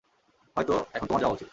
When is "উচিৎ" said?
1.35-1.49